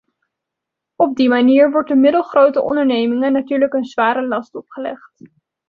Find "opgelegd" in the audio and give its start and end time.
4.55-5.21